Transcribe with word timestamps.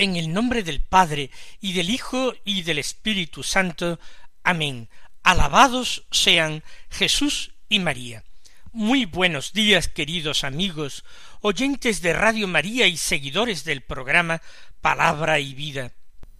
En 0.00 0.16
el 0.16 0.32
nombre 0.32 0.62
del 0.62 0.80
Padre, 0.80 1.30
y 1.60 1.74
del 1.74 1.90
Hijo, 1.90 2.32
y 2.42 2.62
del 2.62 2.78
Espíritu 2.78 3.42
Santo. 3.42 4.00
Amén. 4.42 4.88
Alabados 5.22 6.06
sean 6.10 6.64
Jesús 6.88 7.52
y 7.68 7.80
María. 7.80 8.24
Muy 8.72 9.04
buenos 9.04 9.52
días, 9.52 9.88
queridos 9.88 10.42
amigos, 10.42 11.04
oyentes 11.42 12.00
de 12.00 12.14
Radio 12.14 12.48
María 12.48 12.86
y 12.86 12.96
seguidores 12.96 13.64
del 13.64 13.82
programa 13.82 14.40
Palabra 14.80 15.38
y 15.38 15.52
Vida. 15.52 15.92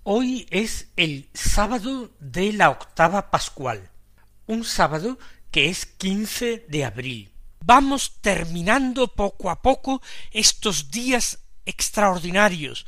Hoy 0.05 0.47
es 0.49 0.89
el 0.97 1.29
sábado 1.35 2.13
de 2.19 2.55
la 2.55 2.71
octava 2.71 3.31
pascual, 3.31 3.91
un 4.47 4.65
sábado 4.65 5.19
que 5.51 5.69
es 5.69 5.85
quince 5.85 6.65
de 6.69 6.87
abril. 6.87 7.31
Vamos 7.63 8.23
terminando 8.23 9.09
poco 9.09 9.51
a 9.51 9.61
poco 9.61 10.01
estos 10.31 10.91
días 10.91 11.41
extraordinarios, 11.67 12.87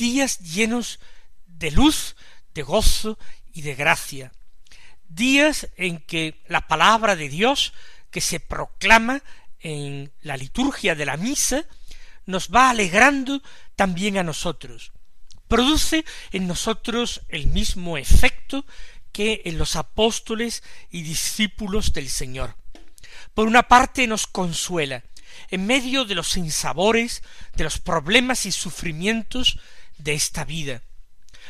días 0.00 0.38
llenos 0.38 0.98
de 1.46 1.70
luz, 1.70 2.16
de 2.54 2.62
gozo 2.62 3.18
y 3.52 3.60
de 3.60 3.74
gracia, 3.74 4.32
días 5.08 5.68
en 5.76 5.98
que 5.98 6.42
la 6.48 6.66
palabra 6.66 7.16
de 7.16 7.28
Dios 7.28 7.74
que 8.10 8.22
se 8.22 8.40
proclama 8.40 9.22
en 9.60 10.10
la 10.22 10.38
liturgia 10.38 10.94
de 10.94 11.04
la 11.04 11.18
misa 11.18 11.66
nos 12.24 12.48
va 12.48 12.70
alegrando 12.70 13.42
también 13.76 14.16
a 14.16 14.22
nosotros. 14.22 14.92
Produce 15.48 16.06
en 16.32 16.46
nosotros 16.46 17.20
el 17.28 17.48
mismo 17.48 17.98
efecto 17.98 18.64
que 19.12 19.42
en 19.44 19.58
los 19.58 19.76
apóstoles 19.76 20.62
y 20.90 21.02
discípulos 21.02 21.92
del 21.92 22.08
Señor. 22.08 22.56
Por 23.34 23.46
una 23.46 23.64
parte 23.64 24.06
nos 24.06 24.26
consuela, 24.26 25.04
en 25.50 25.66
medio 25.66 26.06
de 26.06 26.14
los 26.14 26.28
sinsabores, 26.28 27.22
de 27.54 27.64
los 27.64 27.78
problemas 27.78 28.46
y 28.46 28.52
sufrimientos 28.52 29.58
de 30.02 30.14
esta 30.14 30.44
vida. 30.44 30.82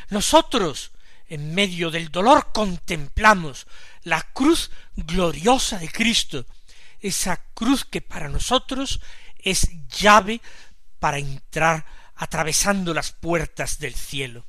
Nosotros, 0.09 0.91
en 1.27 1.53
medio 1.53 1.91
del 1.91 2.09
dolor, 2.09 2.51
contemplamos 2.53 3.67
la 4.03 4.21
cruz 4.21 4.71
gloriosa 4.95 5.79
de 5.79 5.89
Cristo, 5.89 6.45
esa 6.99 7.37
cruz 7.53 7.85
que 7.85 8.01
para 8.01 8.29
nosotros 8.29 8.99
es 9.37 9.69
llave 9.89 10.41
para 10.99 11.17
entrar 11.17 11.85
atravesando 12.15 12.93
las 12.93 13.11
puertas 13.11 13.79
del 13.79 13.95
cielo. 13.95 14.45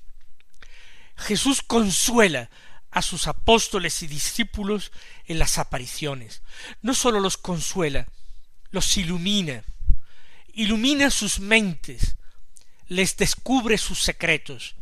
Jesús 1.17 1.63
consuela 1.63 2.51
a 2.91 3.01
sus 3.01 3.27
apóstoles 3.27 4.03
y 4.03 4.07
discípulos 4.07 4.93
en 5.27 5.39
las 5.39 5.59
apariciones. 5.59 6.43
No 6.83 6.95
sólo 6.95 7.21
los 7.21 7.39
consuela, 7.39 8.07
los 8.71 8.97
ilumina, 8.99 9.65
ilumina 10.53 11.11
sus 11.11 11.41
mentes, 11.41 12.17
les 12.89 13.17
descubre 13.17 13.79
sus 13.79 14.03
secretos. 14.03 14.75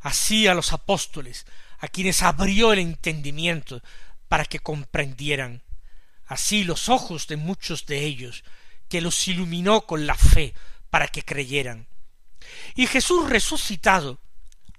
Así 0.00 0.46
a 0.46 0.54
los 0.54 0.72
apóstoles, 0.72 1.46
a 1.78 1.88
quienes 1.88 2.22
abrió 2.22 2.72
el 2.72 2.78
entendimiento 2.78 3.82
para 4.28 4.44
que 4.44 4.60
comprendieran. 4.60 5.62
Así 6.26 6.64
los 6.64 6.88
ojos 6.88 7.26
de 7.26 7.36
muchos 7.36 7.86
de 7.86 8.04
ellos, 8.04 8.44
que 8.88 9.00
los 9.00 9.28
iluminó 9.28 9.86
con 9.86 10.06
la 10.06 10.14
fe 10.14 10.54
para 10.90 11.08
que 11.08 11.24
creyeran. 11.24 11.86
Y 12.74 12.86
Jesús 12.86 13.28
resucitado, 13.28 14.20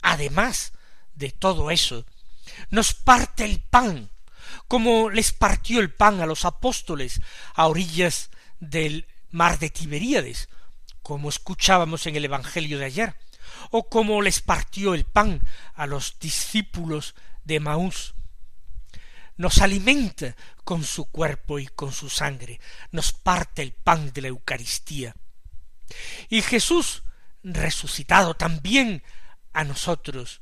además 0.02 0.74
de 1.16 1.32
todo 1.32 1.72
eso, 1.72 2.06
nos 2.70 2.94
parte 2.94 3.46
el 3.46 3.60
pan, 3.60 4.10
como 4.68 5.10
les 5.10 5.32
partió 5.32 5.80
el 5.80 5.94
pan 5.94 6.22
a 6.22 6.26
los 6.26 6.46
apóstoles 6.46 7.22
a 7.54 7.68
orillas 7.68 8.30
del 8.60 9.08
mar 9.32 9.60
de 9.60 9.70
Tiberíades, 9.70 10.50
como 11.10 11.30
escuchábamos 11.30 12.06
en 12.06 12.16
el 12.16 12.26
Evangelio 12.26 12.78
de 12.78 12.86
ayer, 12.86 13.16
o 13.72 13.90
como 13.90 14.22
les 14.22 14.42
partió 14.42 14.94
el 14.94 15.06
pan 15.06 15.42
a 15.74 15.88
los 15.88 16.20
discípulos 16.20 17.16
de 17.44 17.60
Maús. 17.60 18.14
Nos 19.36 19.58
alimenta 19.58 20.36
con 20.64 20.84
su 20.84 21.06
cuerpo 21.06 21.58
y 21.58 21.66
con 21.66 21.94
su 21.94 22.12
sangre, 22.12 22.62
nos 22.92 23.12
parte 23.12 23.64
el 23.64 23.72
pan 23.72 24.14
de 24.14 24.22
la 24.22 24.28
Eucaristía. 24.28 25.16
Y 26.30 26.44
Jesús, 26.44 27.02
resucitado 27.42 28.36
también 28.36 29.02
a 29.52 29.64
nosotros, 29.64 30.42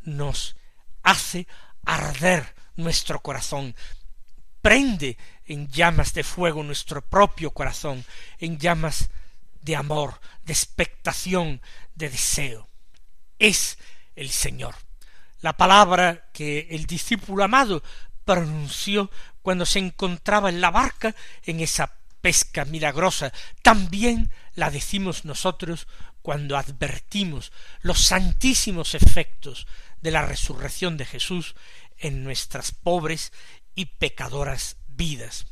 nos 0.00 0.56
hace 1.04 1.46
arder 1.84 2.52
nuestro 2.74 3.20
corazón, 3.20 3.76
prende 4.60 5.18
en 5.46 5.68
llamas 5.68 6.14
de 6.14 6.24
fuego 6.24 6.64
nuestro 6.64 7.00
propio 7.00 7.52
corazón, 7.52 8.04
en 8.40 8.58
llamas 8.58 9.08
de 9.64 9.76
amor, 9.76 10.20
de 10.44 10.52
expectación, 10.52 11.62
de 11.94 12.10
deseo. 12.10 12.68
Es 13.38 13.78
el 14.14 14.30
Señor. 14.30 14.74
La 15.40 15.56
palabra 15.56 16.28
que 16.32 16.68
el 16.70 16.86
discípulo 16.86 17.44
amado 17.44 17.82
pronunció 18.24 19.10
cuando 19.42 19.66
se 19.66 19.78
encontraba 19.78 20.48
en 20.48 20.60
la 20.60 20.70
barca 20.70 21.14
en 21.44 21.60
esa 21.60 21.92
pesca 22.20 22.64
milagrosa, 22.64 23.32
también 23.62 24.30
la 24.54 24.70
decimos 24.70 25.24
nosotros 25.24 25.86
cuando 26.22 26.56
advertimos 26.56 27.52
los 27.80 28.00
santísimos 28.00 28.94
efectos 28.94 29.66
de 30.00 30.10
la 30.10 30.24
resurrección 30.24 30.96
de 30.96 31.04
Jesús 31.04 31.54
en 31.98 32.24
nuestras 32.24 32.72
pobres 32.72 33.32
y 33.74 33.86
pecadoras 33.86 34.76
vidas. 34.86 35.46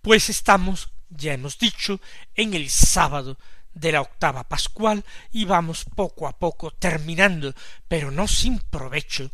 Pues 0.00 0.28
estamos 0.30 0.92
ya 1.16 1.34
hemos 1.34 1.58
dicho, 1.58 2.00
en 2.34 2.54
el 2.54 2.70
sábado 2.70 3.38
de 3.74 3.92
la 3.92 4.00
octava 4.00 4.44
pascual 4.44 5.04
y 5.30 5.44
vamos 5.44 5.84
poco 5.84 6.26
a 6.26 6.38
poco 6.38 6.70
terminando, 6.70 7.54
pero 7.88 8.10
no 8.10 8.28
sin 8.28 8.58
provecho, 8.58 9.30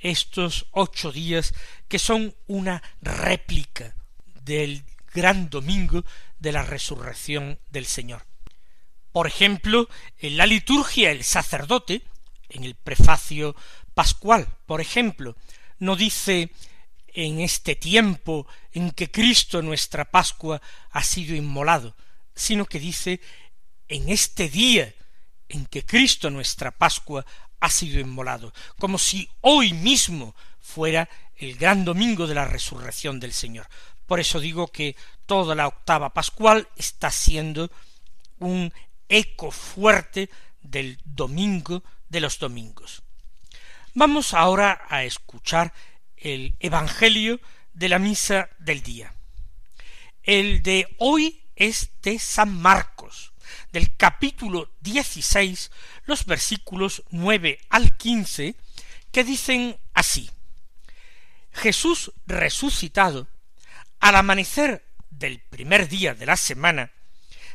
estos 0.00 0.66
ocho 0.72 1.12
días 1.12 1.54
que 1.88 1.98
son 1.98 2.34
una 2.46 2.82
réplica 3.02 3.94
del 4.44 4.84
gran 5.12 5.50
domingo 5.50 6.04
de 6.38 6.52
la 6.52 6.62
resurrección 6.62 7.58
del 7.70 7.86
Señor. 7.86 8.24
Por 9.12 9.26
ejemplo, 9.26 9.88
en 10.18 10.36
la 10.36 10.46
liturgia 10.46 11.10
el 11.10 11.24
sacerdote, 11.24 12.02
en 12.48 12.64
el 12.64 12.74
prefacio 12.74 13.56
pascual, 13.94 14.46
por 14.66 14.80
ejemplo, 14.80 15.36
no 15.78 15.96
dice 15.96 16.50
en 17.14 17.40
este 17.40 17.76
tiempo 17.76 18.46
en 18.72 18.90
que 18.90 19.10
Cristo 19.10 19.62
nuestra 19.62 20.04
Pascua 20.04 20.60
ha 20.90 21.02
sido 21.02 21.34
inmolado, 21.34 21.96
sino 22.34 22.64
que 22.66 22.78
dice 22.78 23.20
en 23.88 24.08
este 24.08 24.48
día 24.48 24.94
en 25.48 25.66
que 25.66 25.84
Cristo 25.84 26.30
nuestra 26.30 26.70
Pascua 26.70 27.24
ha 27.60 27.70
sido 27.70 27.98
inmolado, 27.98 28.52
como 28.78 28.98
si 28.98 29.28
hoy 29.40 29.72
mismo 29.72 30.34
fuera 30.60 31.08
el 31.36 31.56
gran 31.56 31.84
domingo 31.84 32.26
de 32.26 32.34
la 32.34 32.44
resurrección 32.44 33.18
del 33.18 33.32
Señor. 33.32 33.66
Por 34.06 34.20
eso 34.20 34.40
digo 34.40 34.68
que 34.68 34.96
toda 35.26 35.54
la 35.54 35.66
octava 35.66 36.14
pascual 36.14 36.68
está 36.76 37.10
siendo 37.10 37.70
un 38.38 38.72
eco 39.08 39.50
fuerte 39.50 40.30
del 40.60 40.98
domingo 41.04 41.82
de 42.08 42.20
los 42.20 42.38
domingos. 42.38 43.02
Vamos 43.94 44.34
ahora 44.34 44.86
a 44.88 45.04
escuchar 45.04 45.72
el 46.22 46.56
Evangelio 46.60 47.40
de 47.72 47.88
la 47.88 47.98
misa 47.98 48.48
del 48.58 48.82
día. 48.82 49.14
El 50.22 50.62
de 50.62 50.88
hoy 50.98 51.44
es 51.56 51.90
de 52.02 52.18
San 52.18 52.60
Marcos, 52.60 53.32
del 53.72 53.96
capítulo 53.96 54.70
dieciséis, 54.80 55.70
los 56.04 56.26
versículos 56.26 57.02
nueve 57.10 57.60
al 57.70 57.96
quince, 57.96 58.54
que 59.10 59.24
dicen 59.24 59.78
así 59.94 60.30
Jesús 61.52 62.12
resucitado, 62.26 63.28
al 64.00 64.16
amanecer 64.16 64.84
del 65.10 65.40
primer 65.40 65.88
día 65.88 66.14
de 66.14 66.26
la 66.26 66.36
semana, 66.36 66.92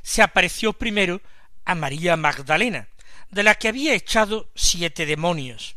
se 0.01 0.21
apareció 0.21 0.73
primero 0.73 1.21
a 1.63 1.75
María 1.75 2.17
Magdalena, 2.17 2.89
de 3.31 3.43
la 3.43 3.55
que 3.55 3.69
había 3.69 3.93
echado 3.93 4.51
siete 4.55 5.05
demonios, 5.05 5.75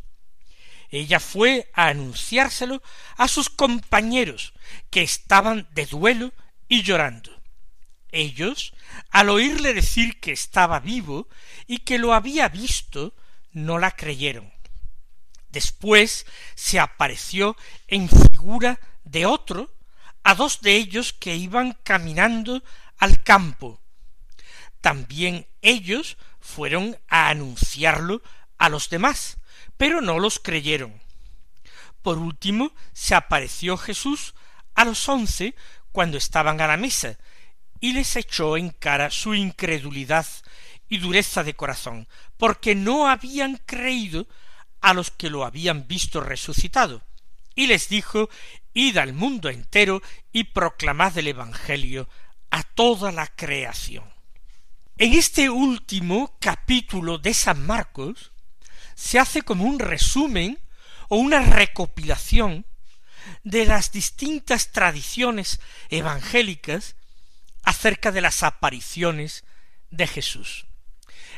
ella 0.91 1.21
fue 1.21 1.71
a 1.75 1.89
anunciárselo 1.89 2.83
a 3.17 3.29
sus 3.29 3.51
compañeros, 3.51 4.53
que 4.91 5.03
estaban 5.03 5.69
de 5.73 5.87
duelo 5.87 6.33
y 6.69 6.83
llorando. 6.83 7.31
Ellos, 8.13 8.73
al 9.11 9.29
oírle 9.29 9.75
decir 9.75 10.21
que 10.21 10.33
estaba 10.33 10.81
vivo 10.81 11.29
y 11.67 11.79
que 11.79 11.99
lo 11.99 12.15
había 12.15 12.49
visto, 12.49 13.15
no 13.53 13.79
la 13.79 13.91
creyeron. 13.91 14.53
Después 15.49 16.27
se 16.55 16.79
apareció 16.79 17.57
en 17.89 18.09
figura 18.09 18.79
de 19.05 19.27
otro 19.27 19.73
a 20.23 20.35
dos 20.35 20.61
de 20.61 20.77
ellos 20.77 21.13
que 21.13 21.37
iban 21.37 21.79
caminando 21.83 22.63
al 22.99 23.23
campo. 23.23 23.81
También 24.81 25.47
ellos 25.63 26.17
fueron 26.41 26.99
a 27.09 27.29
anunciarlo 27.29 28.23
a 28.59 28.69
los 28.69 28.89
demás, 28.89 29.39
pero 29.77 30.01
no 30.01 30.19
los 30.19 30.39
creyeron. 30.39 31.01
Por 32.03 32.19
último, 32.19 32.73
se 32.93 33.15
apareció 33.15 33.77
Jesús 33.77 34.35
a 34.75 34.85
los 34.85 35.09
once 35.09 35.55
cuando 35.93 36.19
estaban 36.19 36.61
a 36.61 36.67
la 36.67 36.77
mesa, 36.77 37.19
y 37.81 37.93
les 37.93 38.17
echó 38.17 38.57
en 38.57 38.71
cara 38.71 39.11
su 39.11 39.35
incredulidad 39.35 40.27
y 40.89 40.99
dureza 40.99 41.43
de 41.43 41.55
corazón, 41.55 42.09
porque 42.37 42.75
no 42.75 43.09
habían 43.09 43.57
creído 43.67 44.27
a 44.81 44.95
los 44.95 45.11
que 45.11 45.31
lo 45.31 45.45
habían 45.45 45.89
visto 45.89 46.21
resucitado, 46.21 47.03
y 47.55 47.67
les 47.67 47.89
dijo 47.89 48.29
Id 48.73 48.99
al 48.99 49.15
mundo 49.15 49.49
entero 49.49 50.03
y 50.33 50.45
proclamad 50.45 51.17
el 51.19 51.29
Evangelio 51.29 52.09
a 52.51 52.63
toda 52.63 53.11
la 53.11 53.27
creación. 53.27 54.05
En 54.99 55.15
este 55.15 55.51
último 55.51 56.37
capítulo 56.41 57.19
de 57.19 57.35
San 57.35 57.67
Marcos 57.67 58.33
se 58.97 59.21
hace 59.21 59.43
como 59.43 59.65
un 59.65 59.79
resumen 59.79 60.59
o 61.09 61.19
una 61.19 61.41
recopilación 61.41 62.67
de 63.45 63.67
las 63.67 63.93
distintas 63.93 64.73
tradiciones 64.73 65.61
evangélicas 65.91 66.97
acerca 67.63 68.11
de 68.11 68.23
las 68.23 68.43
apariciones 68.43 69.45
de 69.91 70.07
Jesús. 70.07 70.67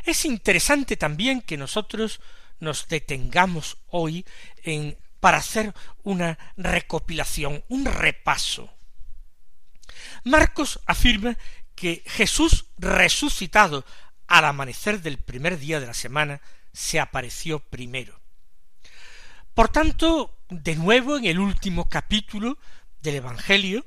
Es 0.05 0.25
interesante 0.25 0.97
también 0.97 1.43
que 1.43 1.59
nosotros 1.59 2.21
nos 2.61 2.89
detengamos 2.89 3.77
hoy 3.89 4.25
en 4.63 4.97
para 5.21 5.39
hacer 5.39 5.75
una 6.05 6.39
recopilación, 6.57 7.65
un 7.69 7.85
repaso. 7.87 8.73
Marcos 10.23 10.79
afirma 10.87 11.37
que 11.75 12.05
Jesús 12.07 12.67
resucitado 12.79 13.85
al 14.29 14.45
amanecer 14.45 15.01
del 15.01 15.19
primer 15.19 15.59
día 15.59 15.81
de 15.81 15.87
la 15.87 15.95
semana 15.95 16.41
se 16.79 17.01
apareció 17.01 17.59
primero. 17.59 18.21
Por 19.53 19.69
tanto, 19.69 20.39
de 20.49 20.77
nuevo 20.77 21.19
en 21.19 21.25
el 21.25 21.41
último 21.41 21.89
capítulo 21.89 22.57
del 23.01 23.17
Evangelio, 23.17 23.85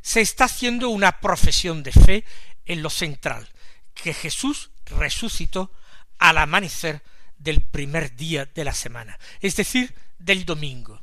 se 0.00 0.20
está 0.20 0.44
haciendo 0.44 0.90
una 0.90 1.18
profesión 1.18 1.82
de 1.82 1.90
fe 1.90 2.24
en 2.66 2.82
lo 2.82 2.90
central, 2.90 3.48
que 3.94 4.14
Jesús 4.14 4.70
resucitó 4.86 5.72
al 6.18 6.38
amanecer 6.38 7.02
del 7.36 7.60
primer 7.60 8.14
día 8.14 8.46
de 8.46 8.64
la 8.64 8.74
semana, 8.74 9.18
es 9.40 9.56
decir, 9.56 9.92
del 10.16 10.44
domingo. 10.44 11.02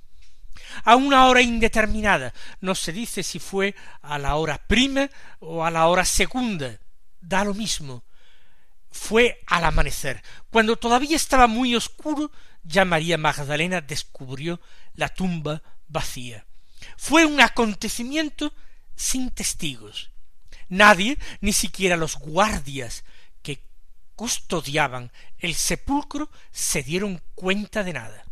A 0.86 0.96
una 0.96 1.26
hora 1.26 1.42
indeterminada, 1.42 2.34
no 2.62 2.74
se 2.74 2.94
dice 2.94 3.22
si 3.22 3.40
fue 3.40 3.76
a 4.02 4.18
la 4.18 4.36
hora 4.36 4.66
prima 4.66 5.10
o 5.40 5.66
a 5.66 5.72
la 5.72 5.88
hora 5.88 6.06
segunda, 6.06 6.80
da 7.20 7.44
lo 7.44 7.54
mismo. 7.54 8.06
Fue 8.92 9.42
al 9.48 9.64
amanecer. 9.64 10.22
Cuando 10.50 10.76
todavía 10.76 11.16
estaba 11.16 11.48
muy 11.48 11.76
oscuro, 11.76 12.32
ya 12.64 12.86
María 12.86 13.18
Magdalena 13.18 13.82
descubrió 13.82 14.60
la 14.94 15.10
tumba 15.10 15.64
vacía. 15.88 16.46
Fue 16.98 17.26
un 17.26 17.42
acontecimiento 17.42 18.54
sin 18.96 19.32
testigos. 19.32 20.12
Nadie, 20.70 21.18
ni 21.42 21.54
siquiera 21.54 21.98
los 21.98 22.18
guardias 22.18 23.04
que 23.42 23.64
custodiaban 24.16 25.12
el 25.40 25.56
sepulcro, 25.56 26.30
se 26.52 26.84
dieron 26.84 27.22
cuenta 27.36 27.84
de 27.84 27.94
nada. 27.94 28.26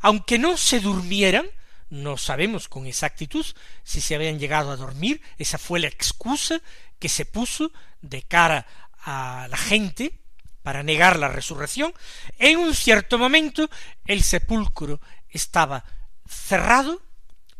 Aunque 0.00 0.38
no 0.38 0.56
se 0.56 0.80
durmieran, 0.80 1.46
no 1.90 2.16
sabemos 2.16 2.68
con 2.68 2.86
exactitud 2.86 3.44
si 3.82 4.00
se 4.00 4.14
habían 4.14 4.38
llegado 4.38 4.70
a 4.70 4.76
dormir, 4.76 5.22
esa 5.38 5.58
fue 5.58 5.80
la 5.80 5.88
excusa 5.88 6.60
que 6.98 7.08
se 7.08 7.24
puso 7.24 7.72
de 8.02 8.22
cara 8.22 8.66
a 9.08 9.48
la 9.48 9.56
gente 9.56 10.20
para 10.62 10.82
negar 10.82 11.18
la 11.18 11.28
resurrección, 11.28 11.94
en 12.38 12.58
un 12.58 12.74
cierto 12.74 13.16
momento 13.16 13.70
el 14.04 14.22
sepulcro 14.22 15.00
estaba 15.30 15.82
cerrado, 16.28 17.00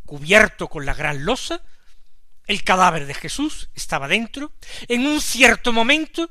cubierto 0.05 0.69
con 0.69 0.85
la 0.85 0.93
gran 0.93 1.25
losa, 1.25 1.62
el 2.47 2.65
cadáver 2.65 3.06
de 3.06 3.15
Jesús 3.15 3.71
estaba 3.75 4.09
dentro, 4.09 4.53
en 4.89 5.06
un 5.06 5.23
cierto 5.23 5.73
momento 5.73 6.29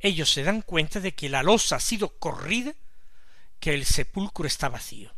ellos 0.00 0.30
se 0.30 0.42
dan 0.42 0.60
cuenta 0.60 1.00
de 1.00 1.14
que 1.14 1.30
la 1.30 1.42
losa 1.42 1.76
ha 1.76 1.80
sido 1.80 2.18
corrida, 2.18 2.74
que 3.60 3.72
el 3.72 3.86
sepulcro 3.86 4.46
está 4.46 4.68
vacío. 4.68 5.14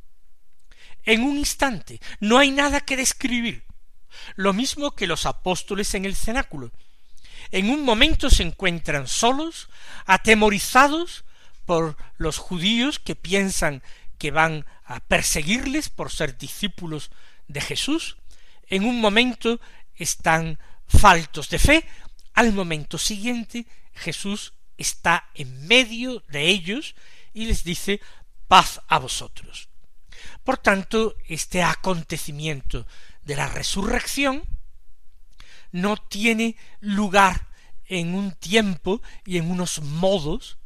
En 1.02 1.24
un 1.24 1.38
instante, 1.38 2.00
no 2.20 2.38
hay 2.38 2.52
nada 2.52 2.82
que 2.82 2.96
describir. 2.96 3.64
Lo 4.36 4.52
mismo 4.52 4.94
que 4.94 5.08
los 5.08 5.26
apóstoles 5.26 5.92
en 5.94 6.04
el 6.04 6.14
cenáculo. 6.14 6.70
En 7.50 7.70
un 7.70 7.84
momento 7.84 8.30
se 8.30 8.42
encuentran 8.42 9.08
solos, 9.08 9.68
atemorizados 10.06 11.24
por 11.66 11.96
los 12.16 12.38
judíos 12.38 12.98
que 12.98 13.16
piensan 13.16 13.82
que 14.18 14.30
van 14.30 14.66
a 14.84 15.00
perseguirles 15.00 15.88
por 15.88 16.10
ser 16.10 16.36
discípulos 16.36 17.10
de 17.48 17.60
Jesús. 17.60 18.16
En 18.68 18.84
un 18.84 19.00
momento 19.00 19.60
están 19.96 20.58
faltos 20.86 21.48
de 21.48 21.58
fe, 21.58 21.86
al 22.34 22.52
momento 22.52 22.98
siguiente 22.98 23.66
Jesús 23.94 24.54
está 24.78 25.28
en 25.34 25.66
medio 25.66 26.22
de 26.28 26.48
ellos 26.48 26.94
y 27.34 27.46
les 27.46 27.64
dice 27.64 28.00
paz 28.48 28.80
a 28.88 28.98
vosotros. 28.98 29.68
Por 30.44 30.58
tanto, 30.58 31.16
este 31.28 31.62
acontecimiento 31.62 32.86
de 33.22 33.36
la 33.36 33.48
resurrección 33.48 34.42
no 35.72 35.96
tiene 35.96 36.56
lugar 36.80 37.48
en 37.86 38.14
un 38.14 38.32
tiempo 38.32 39.02
y 39.24 39.38
en 39.38 39.50
unos 39.50 39.80
modos 39.80 40.58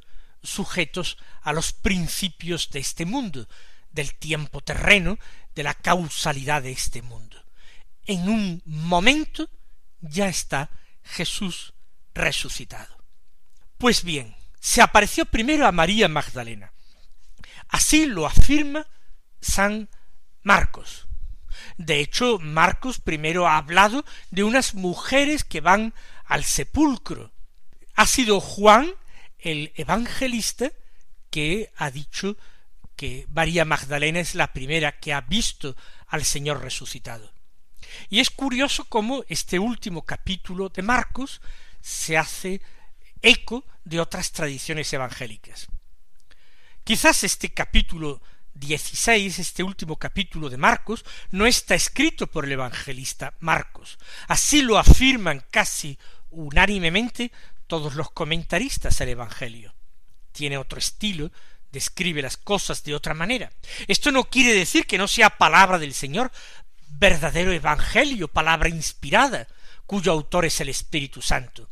sujetos 0.42 1.16
a 1.42 1.52
los 1.52 1.72
principios 1.72 2.70
de 2.70 2.80
este 2.80 3.06
mundo, 3.06 3.48
del 3.92 4.14
tiempo 4.14 4.60
terreno, 4.60 5.18
de 5.54 5.62
la 5.62 5.74
causalidad 5.74 6.62
de 6.62 6.72
este 6.72 7.00
mundo 7.02 7.44
en 8.06 8.28
un 8.28 8.62
momento 8.64 9.48
ya 10.00 10.28
está 10.28 10.70
Jesús 11.02 11.74
resucitado. 12.14 12.96
Pues 13.78 14.04
bien, 14.04 14.36
se 14.60 14.82
apareció 14.82 15.24
primero 15.26 15.66
a 15.66 15.72
María 15.72 16.08
Magdalena. 16.08 16.72
Así 17.68 18.06
lo 18.06 18.26
afirma 18.26 18.86
San 19.40 19.88
Marcos. 20.42 21.08
De 21.76 22.00
hecho, 22.00 22.38
Marcos 22.38 23.00
primero 23.00 23.46
ha 23.46 23.56
hablado 23.56 24.04
de 24.30 24.44
unas 24.44 24.74
mujeres 24.74 25.44
que 25.44 25.60
van 25.60 25.94
al 26.24 26.44
sepulcro. 26.44 27.32
Ha 27.94 28.06
sido 28.06 28.40
Juan, 28.40 28.92
el 29.38 29.72
evangelista, 29.76 30.70
que 31.30 31.70
ha 31.76 31.90
dicho 31.90 32.36
que 32.96 33.26
María 33.30 33.64
Magdalena 33.64 34.20
es 34.20 34.34
la 34.34 34.52
primera 34.52 34.98
que 34.98 35.12
ha 35.12 35.20
visto 35.20 35.76
al 36.06 36.24
Señor 36.24 36.62
resucitado. 36.62 37.32
Y 38.08 38.20
es 38.20 38.30
curioso 38.30 38.84
cómo 38.84 39.24
este 39.28 39.58
último 39.58 40.02
capítulo 40.02 40.68
de 40.68 40.82
Marcos 40.82 41.40
se 41.80 42.16
hace 42.16 42.60
eco 43.20 43.64
de 43.84 44.00
otras 44.00 44.32
tradiciones 44.32 44.92
evangélicas. 44.92 45.66
Quizás 46.84 47.24
este 47.24 47.52
capítulo 47.52 48.20
16, 48.54 49.38
este 49.38 49.62
último 49.62 49.96
capítulo 49.96 50.48
de 50.48 50.56
Marcos, 50.56 51.04
no 51.30 51.46
está 51.46 51.74
escrito 51.74 52.26
por 52.26 52.44
el 52.44 52.52
evangelista 52.52 53.34
Marcos. 53.40 53.98
Así 54.28 54.62
lo 54.62 54.78
afirman 54.78 55.44
casi 55.50 55.98
unánimemente 56.30 57.32
todos 57.66 57.94
los 57.94 58.10
comentaristas 58.10 58.98
del 58.98 59.10
Evangelio. 59.10 59.74
Tiene 60.32 60.58
otro 60.58 60.78
estilo, 60.78 61.30
describe 61.72 62.22
las 62.22 62.36
cosas 62.36 62.84
de 62.84 62.94
otra 62.94 63.14
manera. 63.14 63.50
Esto 63.88 64.10
no 64.12 64.24
quiere 64.24 64.52
decir 64.52 64.86
que 64.86 64.98
no 64.98 65.08
sea 65.08 65.30
palabra 65.30 65.78
del 65.78 65.94
Señor, 65.94 66.30
verdadero 66.88 67.52
evangelio, 67.52 68.28
palabra 68.28 68.68
inspirada, 68.68 69.48
cuyo 69.86 70.12
autor 70.12 70.44
es 70.44 70.60
el 70.60 70.68
Espíritu 70.68 71.20
Santo. 71.20 71.68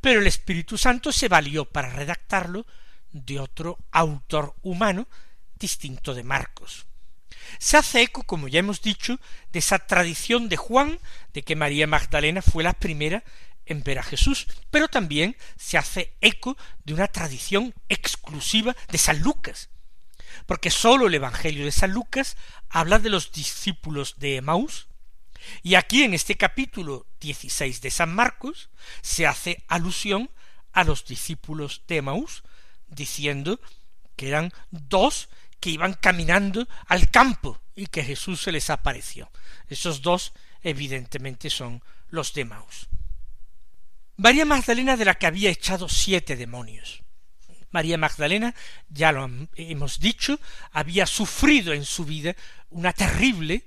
Pero 0.00 0.20
el 0.20 0.26
Espíritu 0.26 0.76
Santo 0.76 1.12
se 1.12 1.28
valió 1.28 1.64
para 1.64 1.90
redactarlo 1.90 2.66
de 3.12 3.40
otro 3.40 3.78
autor 3.90 4.54
humano 4.62 5.08
distinto 5.58 6.14
de 6.14 6.22
Marcos. 6.22 6.86
Se 7.58 7.76
hace 7.76 8.02
eco, 8.02 8.24
como 8.24 8.48
ya 8.48 8.60
hemos 8.60 8.82
dicho, 8.82 9.18
de 9.52 9.58
esa 9.58 9.78
tradición 9.78 10.48
de 10.48 10.56
Juan 10.56 10.98
de 11.32 11.42
que 11.42 11.56
María 11.56 11.86
Magdalena 11.86 12.42
fue 12.42 12.62
la 12.62 12.74
primera 12.74 13.24
en 13.66 13.82
ver 13.82 13.98
a 13.98 14.02
Jesús, 14.02 14.46
pero 14.70 14.88
también 14.88 15.36
se 15.56 15.78
hace 15.78 16.14
eco 16.20 16.56
de 16.84 16.94
una 16.94 17.08
tradición 17.08 17.74
exclusiva 17.88 18.74
de 18.90 18.98
San 18.98 19.20
Lucas, 19.20 19.68
porque 20.46 20.70
sólo 20.70 21.06
el 21.06 21.14
Evangelio 21.14 21.64
de 21.64 21.72
San 21.72 21.92
Lucas 21.92 22.36
habla 22.70 22.98
de 22.98 23.10
los 23.10 23.30
discípulos 23.32 24.16
de 24.18 24.36
Emaús, 24.36 24.88
y 25.62 25.74
aquí 25.74 26.02
en 26.02 26.14
este 26.14 26.36
capítulo 26.36 27.06
16 27.20 27.80
de 27.80 27.90
San 27.90 28.14
Marcos 28.14 28.70
se 29.02 29.26
hace 29.26 29.64
alusión 29.68 30.30
a 30.72 30.84
los 30.84 31.04
discípulos 31.04 31.82
de 31.86 31.96
Emaús, 31.96 32.42
diciendo 32.88 33.60
que 34.16 34.28
eran 34.28 34.52
dos 34.70 35.28
que 35.60 35.70
iban 35.70 35.94
caminando 35.94 36.68
al 36.86 37.10
campo 37.10 37.60
y 37.74 37.86
que 37.86 38.04
Jesús 38.04 38.42
se 38.42 38.52
les 38.52 38.70
apareció. 38.70 39.30
Esos 39.68 40.02
dos 40.02 40.32
evidentemente 40.62 41.50
son 41.50 41.82
los 42.10 42.32
de. 42.32 42.88
María 44.16 44.44
Magdalena 44.44 44.96
de 44.96 45.04
la 45.04 45.14
que 45.14 45.26
había 45.26 45.50
echado 45.50 45.88
siete 45.88 46.36
demonios. 46.36 47.02
María 47.70 47.98
Magdalena, 47.98 48.54
ya 48.88 49.12
lo 49.12 49.30
hemos 49.54 50.00
dicho, 50.00 50.40
había 50.72 51.06
sufrido 51.06 51.72
en 51.72 51.84
su 51.84 52.04
vida 52.04 52.34
una 52.70 52.92
terrible 52.92 53.64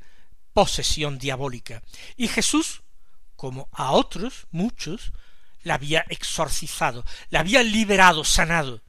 posesión 0.54 1.18
diabólica. 1.18 1.82
Y 2.18 2.28
Jesús, 2.28 2.82
como 3.36 3.70
a 3.72 3.92
otros, 3.92 4.48
muchos, 4.52 5.14
la 5.64 5.76
había 5.76 6.04
exorcizado, 6.10 7.06
la 7.30 7.42
había 7.42 7.64
liberado, 7.64 8.24
sanado. 8.24 8.82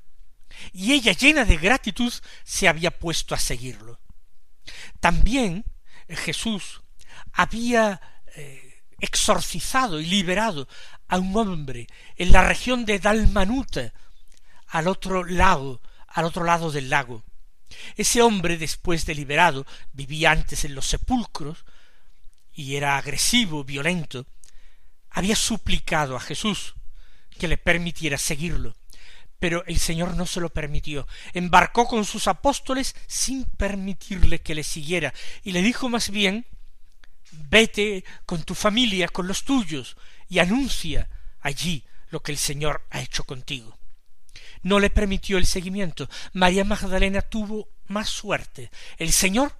Y 0.73 0.93
ella, 0.93 1.13
llena 1.13 1.45
de 1.45 1.57
gratitud, 1.57 2.13
se 2.45 2.69
había 2.69 2.91
puesto 2.91 3.35
a 3.35 3.39
seguirlo. 3.39 3.99
También 5.01 5.65
Jesús 6.09 6.83
había 7.33 8.01
eh, 8.35 8.83
exorcizado 8.99 10.01
y 10.01 10.07
liberado 10.07 10.69
a 11.09 11.19
un 11.19 11.37
hombre 11.37 11.87
en 12.17 12.33
la 12.33 12.47
región 12.47 12.85
de 12.85 12.99
Dalmanuta, 12.99 13.93
al 14.69 14.89
otro 14.89 15.25
lado, 15.25 15.83
al 16.09 16.25
otro 16.25 16.45
lado 16.45 16.71
del 16.71 16.89
lago. 16.89 17.25
Ese 17.97 18.23
hombre, 18.23 18.59
después 18.59 19.07
de 19.07 19.15
liberado, 19.15 19.67
vivía 19.93 20.31
antes 20.31 20.65
en 20.65 20.75
los 20.75 20.87
sepulcros 20.87 21.65
y 22.53 22.77
era 22.77 22.97
agresivo, 22.97 23.65
violento, 23.65 24.27
había 25.11 25.37
suplicado 25.37 26.17
a 26.17 26.21
Jesús 26.21 26.75
que 27.39 27.49
le 27.49 27.59
permitiera 27.59 28.19
seguirlo, 28.19 28.77
pero 29.43 29.65
el 29.67 29.81
Señor 29.81 30.15
no 30.15 30.25
se 30.25 30.41
lo 30.41 30.51
permitió. 30.51 31.09
Embarcó 31.33 31.89
con 31.89 32.05
sus 32.05 32.29
apóstoles 32.29 32.95
sin 33.09 33.45
permitirle 33.45 34.41
que 34.41 34.55
le 34.55 34.63
siguiera, 34.63 35.13
y 35.43 35.51
le 35.51 35.63
dijo 35.63 35.89
más 35.89 36.11
bien 36.11 36.47
vete 37.33 38.05
con 38.25 38.45
tu 38.45 38.55
familia, 38.55 39.09
con 39.09 39.27
los 39.27 39.43
tuyos, 39.43 39.97
y 40.29 40.39
anuncia 40.39 41.09
allí 41.41 41.85
lo 42.11 42.23
que 42.23 42.31
el 42.31 42.39
Señor 42.39 42.87
ha 42.91 43.01
hecho 43.01 43.25
contigo. 43.25 43.77
No 44.63 44.79
le 44.79 44.91
permitió 44.91 45.39
el 45.39 45.47
seguimiento. 45.47 46.09
María 46.35 46.63
Magdalena 46.63 47.21
tuvo 47.21 47.69
más 47.89 48.09
suerte. 48.09 48.71
El 48.97 49.11
Señor 49.11 49.59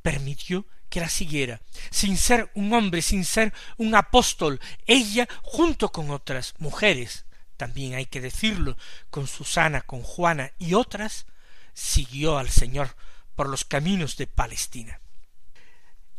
permitió 0.00 0.64
que 0.88 1.00
la 1.00 1.10
siguiera, 1.10 1.60
sin 1.90 2.16
ser 2.16 2.50
un 2.54 2.72
hombre, 2.72 3.02
sin 3.02 3.26
ser 3.26 3.52
un 3.76 3.94
apóstol, 3.94 4.58
ella 4.86 5.28
junto 5.42 5.92
con 5.92 6.10
otras 6.10 6.54
mujeres, 6.60 7.26
también 7.62 7.94
hay 7.94 8.06
que 8.06 8.20
decirlo, 8.20 8.76
con 9.08 9.28
Susana, 9.28 9.82
con 9.82 10.02
Juana 10.02 10.50
y 10.58 10.74
otras, 10.74 11.26
siguió 11.74 12.36
al 12.36 12.50
Señor 12.50 12.96
por 13.36 13.48
los 13.48 13.64
caminos 13.64 14.16
de 14.16 14.26
Palestina. 14.26 15.00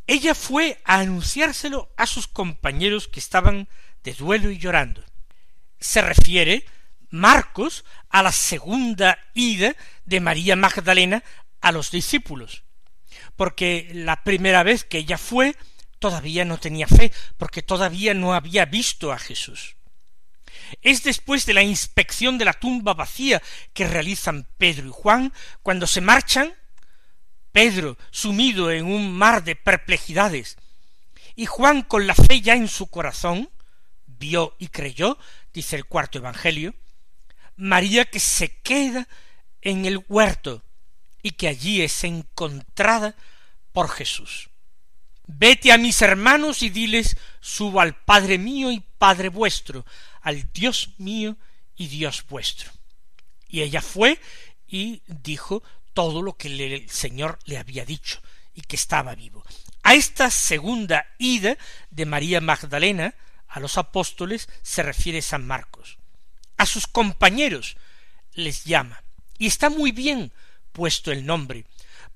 Ella 0.08 0.36
fue 0.36 0.80
a 0.86 1.00
anunciárselo 1.00 1.92
a 1.98 2.08
sus 2.08 2.30
compañeros 2.30 3.10
que 3.10 3.20
estaban 3.20 3.68
de 4.06 4.14
duelo 4.14 4.52
y 4.52 4.58
llorando. 4.58 5.04
Se 5.82 6.02
refiere 6.02 6.66
Marcos 7.10 7.84
a 8.08 8.24
la 8.24 8.32
segunda 8.32 9.20
ida 9.34 9.76
de 10.06 10.22
María 10.22 10.56
Magdalena 10.56 11.26
a 11.60 11.74
los 11.74 11.92
discípulos, 11.92 12.64
porque 13.36 13.92
la 13.94 14.24
primera 14.24 14.64
vez 14.64 14.86
que 14.86 15.00
ella 15.00 15.18
fue 15.18 15.58
todavía 16.00 16.46
no 16.46 16.58
tenía 16.58 16.88
fe, 16.88 17.12
porque 17.36 17.62
todavía 17.62 18.14
no 18.14 18.34
había 18.34 18.64
visto 18.64 19.12
a 19.12 19.20
Jesús. 19.20 19.76
Es 20.82 21.04
después 21.04 21.46
de 21.46 21.54
la 21.54 21.64
inspección 21.64 22.38
de 22.38 22.46
la 22.46 22.54
tumba 22.54 22.94
vacía 22.94 23.42
que 23.74 23.88
realizan 23.88 24.48
Pedro 24.58 24.88
y 24.88 24.92
Juan, 24.92 25.34
cuando 25.62 25.88
se 25.88 26.02
marchan, 26.02 26.54
Pedro 27.52 27.98
sumido 28.12 28.72
en 28.72 28.86
un 28.86 29.14
mar 29.14 29.44
de 29.44 29.56
perplejidades, 29.56 30.58
y 31.36 31.46
Juan 31.46 31.84
con 31.84 32.08
la 32.08 32.16
fe 32.16 32.42
ya 32.42 32.56
en 32.56 32.68
su 32.68 32.88
corazón, 32.88 33.50
vio 34.06 34.56
y 34.60 34.68
creyó, 34.68 35.18
dice 35.54 35.76
el 35.76 35.86
cuarto 35.86 36.18
Evangelio, 36.18 36.74
María 37.56 38.06
que 38.06 38.20
se 38.20 38.58
queda 38.62 39.08
en 39.62 39.86
el 39.86 40.04
huerto 40.08 40.64
y 41.22 41.32
que 41.32 41.48
allí 41.48 41.82
es 41.82 42.04
encontrada 42.04 43.16
por 43.72 43.90
Jesús. 43.90 44.50
Vete 45.26 45.72
a 45.72 45.78
mis 45.78 46.02
hermanos 46.02 46.62
y 46.64 46.70
diles, 46.70 47.16
subo 47.40 47.80
al 47.80 47.96
Padre 47.96 48.38
mío 48.38 48.72
y 48.72 48.82
Padre 48.98 49.30
vuestro, 49.30 49.86
al 50.24 50.52
Dios 50.52 50.96
mío 50.98 51.38
y 51.76 51.88
Dios 51.88 52.26
vuestro. 52.28 52.72
Y 53.48 53.62
ella 53.62 53.82
fue 53.82 54.20
y 54.68 55.04
dijo 55.06 55.62
todo 55.94 56.24
lo 56.24 56.36
que 56.36 56.48
el 56.48 56.90
Señor 56.90 57.38
le 57.46 57.60
había 57.60 57.86
dicho 57.86 58.20
y 58.56 58.62
que 58.62 58.76
estaba 58.76 59.14
vivo. 59.14 59.46
A 59.84 59.94
esta 59.94 60.32
segunda 60.32 61.06
ida 61.20 61.58
de 61.92 62.06
María 62.06 62.42
Magdalena 62.42 63.14
a 63.48 63.60
los 63.60 63.78
apóstoles 63.78 64.50
se 64.64 64.82
refiere 64.82 65.22
San 65.22 65.46
Marcos. 65.46 65.98
A 66.58 66.66
sus 66.66 66.88
compañeros 66.88 67.78
les 68.34 68.64
llama. 68.64 69.04
Y 69.38 69.48
está 69.48 69.70
muy 69.70 69.92
bien 69.92 70.32
puesto 70.72 71.12
el 71.12 71.26
nombre, 71.26 71.66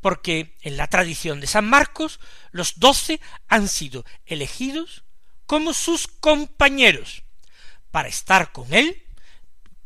porque 0.01 0.55
en 0.61 0.77
la 0.77 0.87
tradición 0.87 1.39
de 1.39 1.47
San 1.47 1.67
Marcos 1.67 2.19
los 2.51 2.79
doce 2.79 3.19
han 3.47 3.67
sido 3.67 4.05
elegidos 4.25 5.03
como 5.45 5.73
sus 5.73 6.07
compañeros 6.07 7.23
para 7.91 8.07
estar 8.07 8.51
con 8.51 8.73
él, 8.73 9.03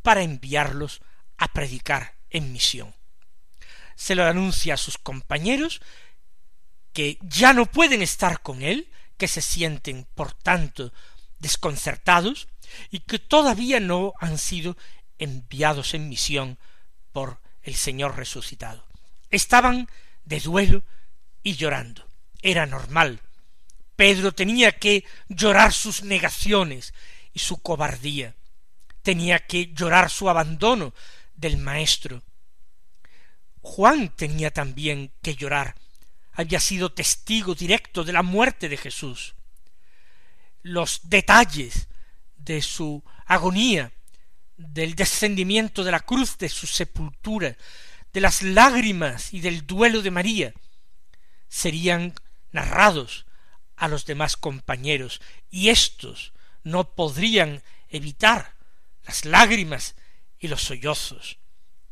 para 0.01 0.23
enviarlos 0.23 1.01
a 1.37 1.47
predicar 1.53 2.15
en 2.29 2.51
misión. 2.51 2.95
Se 3.95 4.15
lo 4.15 4.25
anuncia 4.25 4.73
a 4.73 4.77
sus 4.77 4.97
compañeros 4.97 5.81
que 6.93 7.17
ya 7.21 7.53
no 7.53 7.65
pueden 7.65 8.01
estar 8.01 8.41
con 8.41 8.61
él, 8.61 8.89
que 9.17 9.27
se 9.27 9.41
sienten, 9.41 10.07
por 10.15 10.33
tanto, 10.33 10.91
desconcertados, 11.39 12.47
y 12.89 12.99
que 12.99 13.19
todavía 13.19 13.79
no 13.79 14.13
han 14.19 14.37
sido 14.37 14.77
enviados 15.19 15.93
en 15.93 16.09
misión 16.09 16.57
por 17.11 17.39
el 17.63 17.75
Señor 17.75 18.17
resucitado. 18.17 18.85
Estaban 19.29 19.87
de 20.25 20.39
duelo 20.39 20.83
y 21.43 21.55
llorando. 21.55 22.07
Era 22.41 22.65
normal. 22.65 23.19
Pedro 23.95 24.31
tenía 24.31 24.71
que 24.79 25.05
llorar 25.27 25.73
sus 25.73 26.03
negaciones 26.03 26.93
y 27.33 27.39
su 27.39 27.61
cobardía. 27.61 28.35
Tenía 29.01 29.39
que 29.39 29.73
llorar 29.73 30.09
su 30.09 30.29
abandono 30.29 30.93
del 31.35 31.57
Maestro. 31.57 32.23
Juan 33.61 34.09
tenía 34.15 34.51
también 34.51 35.11
que 35.21 35.35
llorar. 35.35 35.75
Había 36.33 36.59
sido 36.59 36.91
testigo 36.91 37.55
directo 37.55 38.03
de 38.03 38.13
la 38.13 38.23
muerte 38.23 38.69
de 38.69 38.77
Jesús. 38.77 39.35
Los 40.61 41.01
detalles 41.03 41.87
de 42.37 42.61
su 42.61 43.03
agonía, 43.25 43.91
del 44.57 44.95
descendimiento 44.95 45.83
de 45.83 45.91
la 45.91 45.99
cruz, 45.99 46.37
de 46.37 46.49
su 46.49 46.67
sepultura, 46.67 47.57
de 48.13 48.21
las 48.21 48.41
lágrimas 48.41 49.33
y 49.33 49.39
del 49.41 49.65
duelo 49.65 50.01
de 50.01 50.11
María, 50.11 50.53
serían 51.47 52.13
narrados 52.51 53.25
a 53.75 53.87
los 53.87 54.05
demás 54.05 54.37
compañeros, 54.37 55.21
y 55.49 55.69
éstos 55.69 56.33
no 56.63 56.95
podrían 56.95 57.63
evitar 57.89 58.55
las 59.05 59.25
lágrimas 59.25 59.95
y 60.39 60.47
los 60.47 60.61
sollozos, 60.61 61.37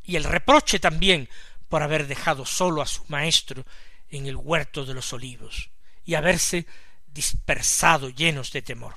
y 0.04 0.16
el 0.16 0.24
reproche 0.24 0.80
también 0.80 1.30
por 1.68 1.84
haber 1.84 2.08
dejado 2.08 2.46
solo 2.46 2.82
a 2.82 2.88
su 2.88 3.04
maestro 3.08 3.66
en 4.10 4.26
el 4.26 4.36
huerto 4.36 4.86
de 4.86 4.94
los 4.94 5.14
olivos, 5.14 5.70
y 6.04 6.16
haberse 6.16 6.66
dispersado 7.08 8.10
llenos 8.10 8.52
de 8.52 8.62
temor. 8.62 8.96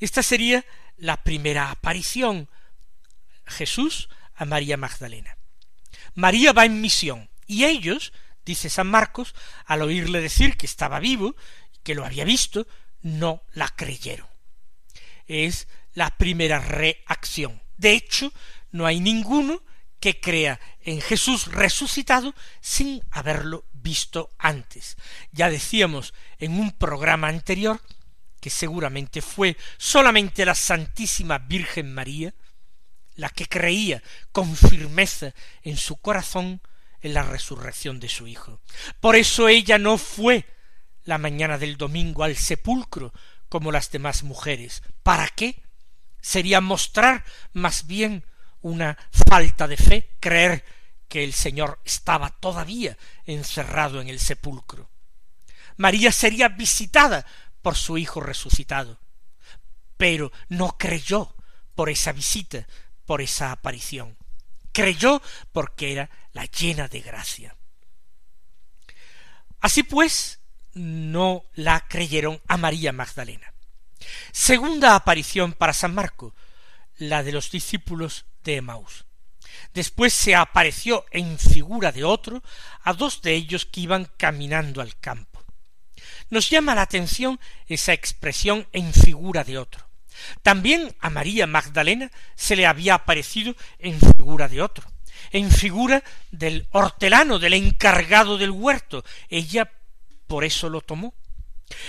Esta 0.00 0.22
sería 0.22 0.64
la 0.96 1.22
primera 1.22 1.70
aparición 1.70 2.48
Jesús 3.46 4.08
a 4.34 4.44
María 4.44 4.76
Magdalena. 4.76 5.36
María 6.14 6.52
va 6.52 6.64
en 6.64 6.80
misión 6.80 7.30
y 7.46 7.64
ellos, 7.64 8.12
dice 8.44 8.70
San 8.70 8.88
Marcos, 8.88 9.34
al 9.66 9.82
oírle 9.82 10.20
decir 10.20 10.56
que 10.56 10.66
estaba 10.66 11.00
vivo, 11.00 11.36
que 11.82 11.94
lo 11.94 12.04
había 12.04 12.24
visto, 12.24 12.66
no 13.02 13.42
la 13.52 13.68
creyeron. 13.68 14.28
Es 15.26 15.68
la 15.92 16.10
primera 16.16 16.58
reacción. 16.58 17.62
De 17.76 17.92
hecho, 17.92 18.32
no 18.70 18.86
hay 18.86 19.00
ninguno 19.00 19.62
que 20.00 20.20
crea 20.20 20.60
en 20.80 21.00
Jesús 21.00 21.46
resucitado 21.46 22.34
sin 22.60 23.02
haberlo 23.10 23.64
visto 23.72 24.30
antes. 24.38 24.96
Ya 25.32 25.48
decíamos 25.48 26.12
en 26.38 26.58
un 26.58 26.72
programa 26.72 27.28
anterior 27.28 27.80
que 28.44 28.50
seguramente 28.50 29.22
fue 29.22 29.56
solamente 29.78 30.44
la 30.44 30.54
Santísima 30.54 31.38
Virgen 31.38 31.94
María 31.94 32.34
la 33.14 33.30
que 33.30 33.46
creía 33.46 34.02
con 34.32 34.54
firmeza 34.54 35.32
en 35.62 35.78
su 35.78 35.96
corazón 35.96 36.60
en 37.00 37.14
la 37.14 37.22
resurrección 37.22 38.00
de 38.00 38.10
su 38.10 38.26
Hijo. 38.26 38.60
Por 39.00 39.16
eso 39.16 39.48
ella 39.48 39.78
no 39.78 39.96
fue 39.96 40.44
la 41.04 41.16
mañana 41.16 41.56
del 41.56 41.78
domingo 41.78 42.22
al 42.22 42.36
sepulcro 42.36 43.14
como 43.48 43.72
las 43.72 43.90
demás 43.90 44.24
mujeres. 44.24 44.82
¿Para 45.02 45.26
qué? 45.28 45.62
Sería 46.20 46.60
mostrar 46.60 47.24
más 47.54 47.86
bien 47.86 48.26
una 48.60 48.98
falta 49.26 49.66
de 49.66 49.78
fe, 49.78 50.10
creer 50.20 50.66
que 51.08 51.24
el 51.24 51.32
Señor 51.32 51.80
estaba 51.86 52.28
todavía 52.28 52.98
encerrado 53.24 54.02
en 54.02 54.10
el 54.10 54.20
sepulcro. 54.20 54.90
María 55.76 56.12
sería 56.12 56.48
visitada 56.48 57.26
por 57.64 57.76
su 57.76 57.96
Hijo 57.96 58.20
resucitado, 58.20 59.00
pero 59.96 60.30
no 60.50 60.76
creyó 60.76 61.34
por 61.74 61.88
esa 61.88 62.12
visita, 62.12 62.66
por 63.06 63.22
esa 63.22 63.52
aparición. 63.52 64.18
Creyó 64.70 65.22
porque 65.50 65.92
era 65.92 66.10
la 66.34 66.44
llena 66.44 66.88
de 66.88 67.00
gracia. 67.00 67.56
Así 69.60 69.82
pues, 69.82 70.40
no 70.74 71.46
la 71.54 71.88
creyeron 71.88 72.42
a 72.48 72.58
María 72.58 72.92
Magdalena. 72.92 73.54
Segunda 74.30 74.94
aparición 74.94 75.54
para 75.54 75.72
San 75.72 75.94
Marco, 75.94 76.34
la 76.98 77.22
de 77.22 77.32
los 77.32 77.50
discípulos 77.50 78.26
de 78.42 78.56
Emaús. 78.56 79.06
Después 79.72 80.12
se 80.12 80.34
apareció 80.34 81.06
en 81.10 81.38
figura 81.38 81.92
de 81.92 82.04
otro 82.04 82.42
a 82.82 82.92
dos 82.92 83.22
de 83.22 83.32
ellos 83.32 83.64
que 83.64 83.80
iban 83.80 84.10
caminando 84.18 84.82
al 84.82 84.98
campo. 84.98 85.33
Nos 86.30 86.50
llama 86.50 86.74
la 86.74 86.82
atención 86.82 87.40
esa 87.66 87.92
expresión 87.92 88.66
en 88.72 88.92
figura 88.92 89.44
de 89.44 89.58
otro. 89.58 89.88
También 90.42 90.94
a 91.00 91.10
María 91.10 91.46
Magdalena 91.46 92.10
se 92.34 92.56
le 92.56 92.66
había 92.66 92.94
aparecido 92.94 93.54
en 93.78 94.00
figura 94.00 94.48
de 94.48 94.62
otro, 94.62 94.86
en 95.30 95.50
figura 95.50 96.02
del 96.30 96.68
hortelano, 96.70 97.38
del 97.38 97.54
encargado 97.54 98.38
del 98.38 98.50
huerto. 98.50 99.04
Ella 99.28 99.70
por 100.26 100.44
eso 100.44 100.68
lo 100.68 100.80
tomó. 100.80 101.14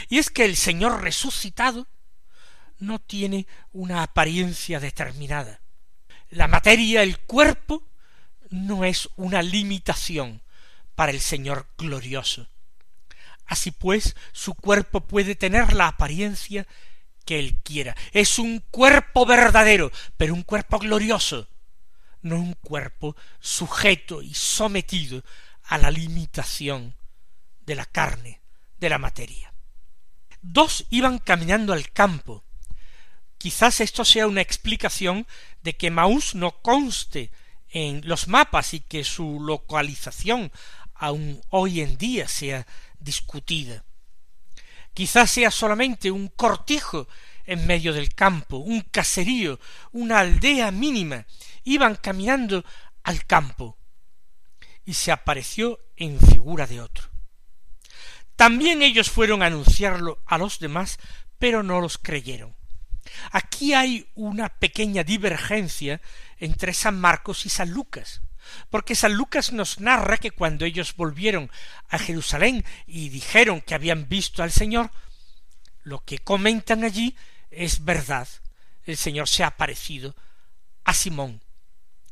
Y 0.10 0.20
es 0.20 0.30
que 0.30 0.46
el 0.46 0.56
Señor 0.56 1.02
resucitado 1.02 1.88
no 2.80 3.00
tiene 3.00 3.48
una 3.72 4.04
apariencia 4.04 4.80
determinada. 4.80 5.62
La 6.30 6.48
materia, 6.48 7.04
el 7.04 7.20
cuerpo, 7.20 7.88
no 8.50 8.86
es 8.86 9.10
una 9.16 9.42
limitación 9.42 10.42
para 10.96 11.12
el 11.12 11.20
Señor 11.20 11.68
glorioso. 11.78 12.48
Así 13.48 13.72
pues, 13.72 14.16
su 14.32 14.56
cuerpo 14.56 15.02
puede 15.02 15.36
tener 15.36 15.74
la 15.74 15.88
apariencia 15.88 16.68
que 17.26 17.40
él 17.40 17.60
quiera. 17.64 17.96
Es 18.12 18.40
un 18.40 18.60
cuerpo 18.72 19.26
verdadero, 19.26 19.92
pero 20.18 20.34
un 20.34 20.44
cuerpo 20.44 20.80
glorioso, 20.80 21.50
no 22.22 22.36
un 22.38 22.54
cuerpo 22.54 23.16
sujeto 23.40 24.22
y 24.22 24.34
sometido 24.34 25.24
a 25.64 25.78
la 25.78 25.92
limitación 25.92 26.96
de 27.66 27.76
la 27.76 27.86
carne, 27.86 28.42
de 28.78 28.90
la 28.90 28.98
materia. 28.98 29.54
Dos 30.42 30.86
iban 30.92 31.18
caminando 31.18 31.74
al 31.74 31.92
campo. 31.92 32.44
Quizás 33.38 33.82
esto 33.82 34.06
sea 34.06 34.28
una 34.28 34.42
explicación 34.42 35.28
de 35.64 35.76
que 35.76 35.92
Maús 35.92 36.36
no 36.36 36.62
conste 36.62 37.32
en 37.70 38.02
los 38.08 38.28
mapas 38.28 38.74
y 38.74 38.80
que 38.80 39.04
su 39.04 39.40
localización 39.42 40.52
aun 40.94 41.42
hoy 41.50 41.82
en 41.82 41.98
día 41.98 42.28
sea 42.28 42.66
discutida. 43.06 43.86
Quizás 44.94 45.32
sea 45.32 45.52
solamente 45.52 46.12
un 46.12 46.28
cortijo 46.28 47.08
en 47.46 47.66
medio 47.68 47.94
del 47.94 48.14
campo, 48.14 48.58
un 48.58 48.82
caserío, 48.82 49.60
una 49.92 50.20
aldea 50.20 50.72
mínima. 50.72 51.26
Iban 51.64 51.96
caminando 51.96 52.66
al 53.04 53.26
campo 53.26 53.78
y 54.84 54.94
se 54.94 55.12
apareció 55.12 55.80
en 55.96 56.20
figura 56.20 56.68
de 56.68 56.82
otro. 56.82 57.10
También 58.36 58.82
ellos 58.82 59.10
fueron 59.10 59.42
a 59.42 59.46
anunciarlo 59.46 60.22
a 60.26 60.38
los 60.38 60.60
demás, 60.60 60.98
pero 61.40 61.64
no 61.64 61.80
los 61.80 61.98
creyeron. 61.98 62.56
Aquí 63.32 63.74
hay 63.74 64.10
una 64.16 64.50
pequeña 64.50 65.04
divergencia 65.04 66.02
entre 66.38 66.74
San 66.74 67.00
Marcos 67.00 67.46
y 67.46 67.50
San 67.50 67.70
Lucas 67.70 68.22
porque 68.70 68.96
San 68.96 69.14
Lucas 69.14 69.52
nos 69.52 69.80
narra 69.80 70.18
que 70.18 70.32
cuando 70.32 70.66
ellos 70.66 70.96
volvieron 70.96 71.52
a 71.90 72.00
Jerusalén 72.00 72.66
y 72.88 73.10
dijeron 73.10 73.62
que 73.62 73.76
habían 73.76 74.10
visto 74.10 74.44
al 74.44 74.52
Señor, 74.52 74.92
lo 75.84 76.04
que 76.04 76.20
comentan 76.20 76.84
allí 76.84 77.16
es 77.52 77.84
verdad. 77.86 78.28
El 78.84 78.98
Señor 78.98 79.28
se 79.28 79.44
ha 79.44 79.48
aparecido 79.48 80.16
a 80.84 80.94
Simón. 80.94 81.42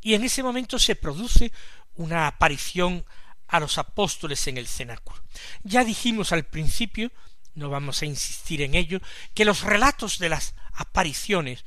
Y 0.01 0.15
en 0.15 0.23
ese 0.23 0.43
momento 0.43 0.79
se 0.79 0.95
produce 0.95 1.51
una 1.95 2.27
aparición 2.27 3.05
a 3.47 3.59
los 3.59 3.77
apóstoles 3.77 4.47
en 4.47 4.57
el 4.57 4.67
cenáculo. 4.67 5.21
Ya 5.63 5.83
dijimos 5.83 6.31
al 6.31 6.43
principio, 6.43 7.11
no 7.55 7.69
vamos 7.69 8.01
a 8.01 8.05
insistir 8.05 8.61
en 8.61 8.75
ello, 8.75 8.99
que 9.33 9.45
los 9.45 9.61
relatos 9.61 10.17
de 10.19 10.29
las 10.29 10.55
apariciones 10.73 11.65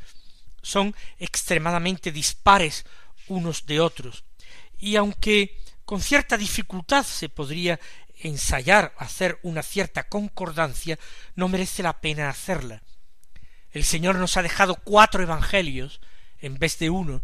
son 0.63 0.95
extremadamente 1.19 2.11
dispares 2.11 2.85
unos 3.29 3.67
de 3.67 3.81
otros, 3.81 4.25
y 4.79 4.97
aunque 4.97 5.59
con 5.85 6.01
cierta 6.01 6.37
dificultad 6.37 7.05
se 7.05 7.29
podría 7.29 7.79
ensayar 8.21 8.95
hacer 8.99 9.39
una 9.43 9.63
cierta 9.63 10.09
concordancia, 10.09 10.99
no 11.35 11.49
merece 11.49 11.83
la 11.83 12.01
pena 12.01 12.29
hacerla. 12.29 12.83
El 13.71 13.85
Señor 13.85 14.17
nos 14.17 14.37
ha 14.37 14.43
dejado 14.43 14.77
cuatro 14.77 15.23
evangelios 15.23 16.01
en 16.39 16.59
vez 16.59 16.79
de 16.79 16.91
uno, 16.91 17.23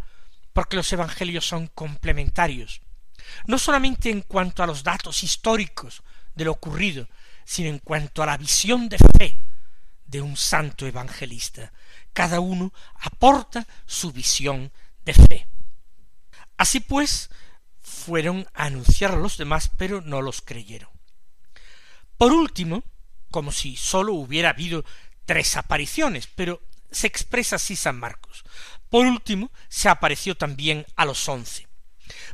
porque 0.53 0.77
los 0.77 0.93
evangelios 0.93 1.47
son 1.47 1.69
complementarios, 1.69 2.83
no 3.47 3.59
solamente 3.59 4.11
en 4.11 4.21
cuanto 4.21 4.63
a 4.63 4.67
los 4.67 4.83
datos 4.83 5.23
históricos 5.23 6.03
de 6.35 6.45
lo 6.45 6.53
ocurrido, 6.53 7.09
sino 7.45 7.69
en 7.69 7.79
cuanto 7.79 8.23
a 8.23 8.27
la 8.27 8.37
visión 8.37 8.89
de 8.89 8.99
fe 8.99 9.39
de 10.05 10.21
un 10.21 10.37
santo 10.37 10.87
evangelista. 10.87 11.73
Cada 12.13 12.41
uno 12.41 12.73
aporta 13.01 13.67
su 13.87 14.13
visión 14.13 14.71
de 15.05 15.15
fe. 15.15 15.47
Así 16.63 16.79
pues, 16.79 17.29
fueron 17.81 18.47
a 18.55 18.67
anunciar 18.67 19.11
a 19.11 19.17
los 19.17 19.37
demás, 19.37 19.69
pero 19.77 20.01
no 20.01 20.23
los 20.23 20.43
creyeron. 20.43 20.91
Por 22.17 22.33
último, 22.33 22.85
como 23.33 23.51
si 23.51 23.75
sólo 23.75 24.15
hubiera 24.15 24.51
habido 24.51 24.85
tres 25.25 25.57
apariciones, 25.57 26.29
pero 26.29 26.63
se 26.89 27.09
expresa 27.09 27.57
así 27.57 27.75
San 27.75 27.99
Marcos. 27.99 28.45
Por 28.91 29.07
último, 29.07 29.51
se 29.69 29.89
apareció 29.89 30.37
también 30.37 30.87
a 30.95 31.05
los 31.05 31.29
once. 31.29 31.67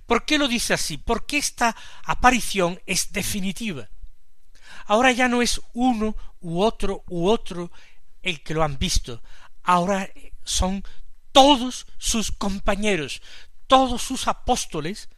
¿Por 0.05 0.27
qué 0.27 0.37
lo 0.37 0.47
dice 0.47 0.75
así? 0.75 0.99
Porque 0.99 1.38
esta 1.38 1.75
aparición 2.05 2.83
es 2.85 3.12
definitiva. 3.12 3.88
Ahora 4.85 5.11
ya 5.11 5.29
no 5.29 5.41
es 5.41 5.59
uno 5.73 6.14
u 6.41 6.61
otro 6.61 7.03
u 7.09 7.31
otro 7.31 7.73
el 8.21 8.43
que 8.43 8.53
lo 8.53 8.62
han 8.62 8.79
visto. 8.79 9.23
Ahora 9.62 10.11
son 10.45 10.85
todos 11.33 11.87
sus 11.99 12.33
compañeros, 12.33 13.23
todos 13.69 14.03
sus 14.03 14.27
apóstoles, 14.27 15.09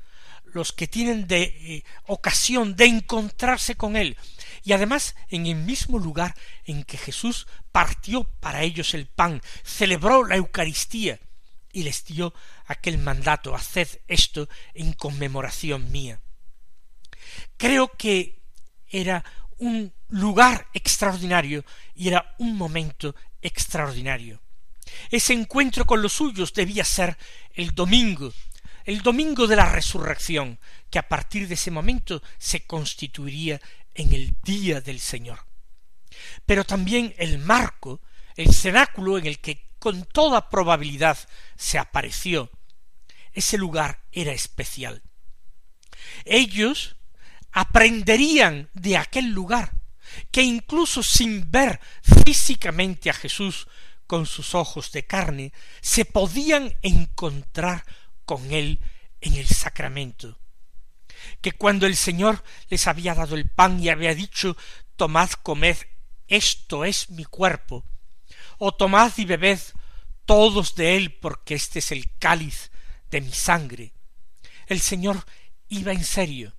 los 0.44 0.72
que 0.72 0.86
tienen 0.86 1.26
de 1.26 1.42
eh, 1.42 1.84
ocasión 2.06 2.76
de 2.76 2.86
encontrarse 2.86 3.76
con 3.76 3.96
él 3.96 4.16
y 4.62 4.72
además 4.72 5.14
en 5.28 5.46
el 5.46 5.56
mismo 5.56 5.98
lugar 5.98 6.34
en 6.64 6.84
que 6.84 6.98
Jesús 6.98 7.46
partió 7.72 8.24
para 8.24 8.62
ellos 8.62 8.94
el 8.94 9.06
pan, 9.06 9.40
celebró 9.62 10.24
la 10.24 10.36
Eucaristía 10.36 11.20
y 11.72 11.84
les 11.84 12.04
dio 12.04 12.34
aquel 12.66 12.98
mandato 12.98 13.54
haced 13.54 13.88
esto 14.08 14.48
en 14.74 14.92
conmemoración 14.92 15.90
mía. 15.90 16.20
Creo 17.56 17.92
que 17.96 18.42
era 18.88 19.24
un 19.58 19.92
lugar 20.08 20.66
extraordinario 20.74 21.64
y 21.94 22.08
era 22.08 22.34
un 22.38 22.56
momento 22.56 23.14
extraordinario. 23.40 24.40
Ese 25.10 25.32
encuentro 25.32 25.84
con 25.84 26.02
los 26.02 26.12
suyos 26.12 26.52
debía 26.52 26.84
ser 26.84 27.16
el 27.54 27.74
domingo 27.74 28.32
el 28.84 29.02
domingo 29.02 29.46
de 29.46 29.56
la 29.56 29.70
resurrección, 29.70 30.58
que 30.90 30.98
a 30.98 31.08
partir 31.08 31.46
de 31.48 31.54
ese 31.54 31.70
momento 31.70 32.22
se 32.38 32.66
constituiría 32.66 33.60
en 33.94 34.12
el 34.12 34.36
día 34.42 34.80
del 34.80 35.00
Señor. 35.00 35.46
Pero 36.46 36.64
también 36.64 37.14
el 37.18 37.38
marco, 37.38 38.00
el 38.36 38.52
cenáculo 38.52 39.18
en 39.18 39.26
el 39.26 39.38
que 39.38 39.70
con 39.78 40.04
toda 40.04 40.48
probabilidad 40.48 41.18
se 41.56 41.78
apareció, 41.78 42.50
ese 43.32 43.58
lugar 43.58 44.02
era 44.12 44.32
especial. 44.32 45.02
Ellos 46.24 46.96
aprenderían 47.52 48.70
de 48.74 48.96
aquel 48.96 49.30
lugar, 49.30 49.74
que 50.32 50.42
incluso 50.42 51.02
sin 51.02 51.50
ver 51.50 51.80
físicamente 52.02 53.08
a 53.10 53.14
Jesús 53.14 53.68
con 54.10 54.26
sus 54.26 54.56
ojos 54.56 54.90
de 54.90 55.06
carne, 55.06 55.52
se 55.80 56.04
podían 56.04 56.76
encontrar 56.82 57.84
con 58.24 58.50
él 58.50 58.80
en 59.20 59.34
el 59.34 59.46
sacramento. 59.46 60.36
Que 61.40 61.52
cuando 61.52 61.86
el 61.86 61.94
Señor 61.94 62.42
les 62.70 62.88
había 62.88 63.14
dado 63.14 63.36
el 63.36 63.48
pan 63.48 63.80
y 63.80 63.88
había 63.88 64.12
dicho 64.12 64.56
tomad, 64.96 65.30
comed, 65.44 65.76
esto 66.26 66.84
es 66.84 67.08
mi 67.10 67.24
cuerpo, 67.24 67.84
o 68.58 68.72
tomad 68.72 69.12
y 69.16 69.26
bebed 69.26 69.60
todos 70.24 70.74
de 70.74 70.96
él, 70.96 71.14
porque 71.14 71.54
este 71.54 71.78
es 71.78 71.92
el 71.92 72.10
cáliz 72.18 72.72
de 73.12 73.20
mi 73.20 73.32
sangre. 73.32 73.92
El 74.66 74.80
Señor 74.80 75.24
iba 75.68 75.92
en 75.92 76.02
serio. 76.02 76.56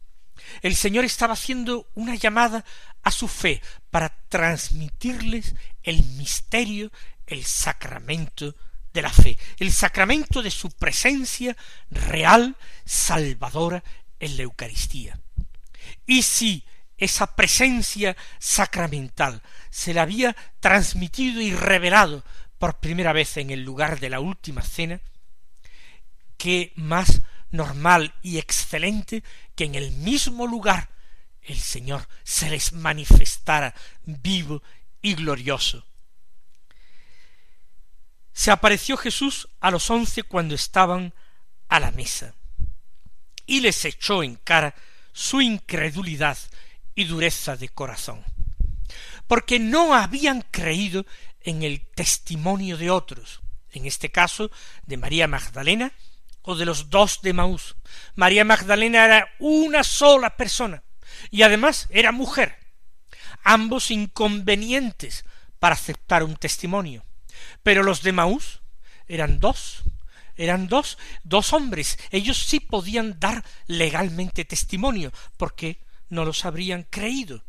El 0.62 0.78
Señor 0.78 1.04
estaba 1.04 1.34
haciendo 1.34 1.90
una 1.96 2.16
llamada 2.16 2.64
a 3.04 3.12
su 3.12 3.28
fe 3.28 3.62
para 3.90 4.08
transmitirles 4.30 5.54
el 5.84 6.02
misterio, 6.16 6.92
el 7.32 7.46
sacramento 7.46 8.56
de 8.94 9.02
la 9.02 9.10
fe, 9.10 9.38
el 9.58 9.72
sacramento 9.72 10.42
de 10.42 10.52
su 10.52 10.70
presencia 10.70 11.56
real, 11.90 12.58
salvadora 12.86 13.84
en 14.20 14.36
la 14.36 14.44
Eucaristía. 14.44 15.18
Y 16.06 16.24
si 16.24 16.66
esa 16.98 17.36
presencia 17.36 18.16
sacramental 18.38 19.42
se 19.70 19.94
la 19.94 20.04
había 20.04 20.36
transmitido 20.60 21.42
y 21.42 21.56
revelado 21.56 22.24
por 22.60 22.80
primera 22.80 23.14
vez 23.14 23.38
en 23.38 23.50
el 23.50 23.64
lugar 23.64 24.00
de 24.00 24.10
la 24.10 24.20
última 24.20 24.62
cena, 24.62 25.00
qué 26.38 26.74
más 26.76 27.22
normal 27.50 28.14
y 28.22 28.38
excelente 28.38 29.24
que 29.56 29.64
en 29.64 29.76
el 29.76 29.92
mismo 29.92 30.48
lugar 30.48 30.90
el 31.42 31.58
Señor 31.58 32.08
se 32.24 32.50
les 32.50 32.74
manifestara 32.74 33.74
vivo 34.06 34.62
y 35.02 35.16
glorioso. 35.16 35.91
Se 38.34 38.52
apareció 38.52 38.98
Jesús 38.98 39.50
a 39.60 39.72
los 39.72 39.90
once 39.90 40.24
cuando 40.24 40.56
estaban 40.56 41.14
a 41.68 41.80
la 41.80 41.92
mesa, 41.92 42.34
y 43.46 43.62
les 43.62 43.84
echó 43.86 44.24
en 44.24 44.36
cara 44.36 44.76
su 45.14 45.42
incredulidad 45.42 46.38
y 46.96 47.06
dureza 47.06 47.56
de 47.56 47.70
corazón, 47.70 48.24
porque 49.28 49.60
no 49.60 49.94
habían 49.94 50.42
creído 50.42 51.06
en 51.42 51.64
el 51.64 51.82
testimonio 51.82 52.78
de 52.78 52.90
otros, 52.90 53.42
en 53.72 53.86
este 53.86 54.12
caso 54.12 54.52
de 54.86 54.98
María 54.98 55.28
Magdalena 55.28 55.94
o 56.42 56.56
de 56.56 56.66
los 56.66 56.90
dos 56.90 57.22
de 57.22 57.34
Maús. 57.34 57.76
María 58.16 58.46
Magdalena 58.46 59.06
era 59.06 59.30
una 59.40 59.84
sola 59.84 60.36
persona 60.36 60.84
y 61.30 61.44
además 61.44 61.88
era 61.90 62.12
mujer, 62.12 62.58
ambos 63.44 63.92
inconvenientes 63.92 65.26
para 65.60 65.76
aceptar 65.76 66.24
un 66.24 66.36
testimonio. 66.36 67.06
Pero 67.64 67.84
los 67.84 68.02
de 68.02 68.12
Maús 68.12 68.62
eran 69.08 69.40
dos, 69.40 69.84
eran 70.36 70.68
dos, 70.68 70.98
dos 71.24 71.54
hombres, 71.54 72.00
ellos 72.12 72.38
sí 72.38 72.60
podían 72.60 73.20
dar 73.20 73.44
legalmente 73.68 74.46
testimonio, 74.46 75.12
porque 75.38 75.80
no 76.10 76.26
los 76.26 76.46
habrían 76.46 76.84
creído. 76.84 77.44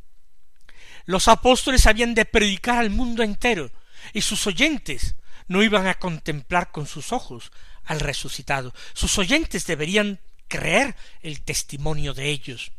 Los 1.05 1.29
apóstoles 1.29 1.87
habían 1.87 2.15
de 2.15 2.25
predicar 2.25 2.79
al 2.79 2.91
mundo 2.91 3.23
entero, 3.23 3.71
y 4.13 4.23
sus 4.23 4.47
oyentes 4.47 5.15
no 5.49 5.63
iban 5.63 5.87
a 5.87 5.95
contemplar 5.95 6.71
con 6.71 6.87
sus 6.87 7.13
ojos 7.13 7.53
al 7.85 8.01
resucitado. 8.01 8.75
Sus 8.93 9.19
oyentes 9.19 9.67
deberían 9.67 10.21
creer 10.49 10.97
el 11.23 11.43
testimonio 11.43 12.15
de 12.15 12.29
ellos. 12.29 12.73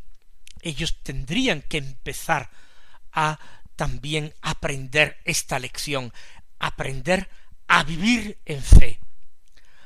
Ellos 0.62 0.98
tendrían 1.04 1.62
que 1.62 1.78
empezar 1.78 2.50
a 3.12 3.40
también 3.76 4.34
aprender 4.42 5.18
esta 5.26 5.60
lección, 5.60 6.14
aprender 6.66 7.30
a 7.68 7.84
vivir 7.84 8.40
en 8.46 8.64
fe, 8.64 9.00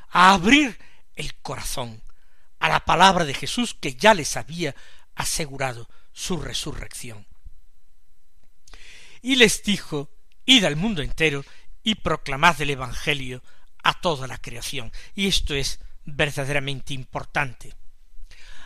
a 0.10 0.34
abrir 0.34 0.78
el 1.16 1.36
corazón 1.36 2.04
a 2.60 2.70
la 2.70 2.86
palabra 2.86 3.26
de 3.26 3.34
Jesús 3.34 3.74
que 3.74 3.96
ya 3.96 4.14
les 4.14 4.38
había 4.38 4.76
asegurado 5.16 5.90
su 6.14 6.38
resurrección. 6.38 7.26
Y 9.22 9.36
les 9.36 9.64
dijo, 9.64 10.10
id 10.46 10.66
al 10.66 10.76
mundo 10.76 11.02
entero 11.02 11.44
y 11.84 11.96
proclamad 11.96 12.62
el 12.62 12.70
Evangelio 12.70 13.42
a 13.84 14.00
toda 14.00 14.28
la 14.28 14.38
creación. 14.38 14.92
Y 15.16 15.28
esto 15.28 15.56
es 15.56 15.80
verdaderamente 16.06 16.94
importante. 16.94 17.74